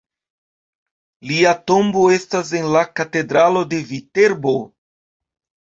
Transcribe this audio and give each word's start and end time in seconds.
Lia 1.31 1.51
tombo 1.73 2.07
estas 2.17 2.51
en 2.61 2.67
la 2.77 2.83
katedralo 3.03 3.65
de 3.77 3.85
Viterbo. 3.93 4.59